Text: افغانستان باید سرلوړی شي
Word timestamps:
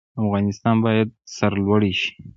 افغانستان 0.23 0.75
باید 0.85 1.07
سرلوړی 1.35 1.91
شي 1.99 2.11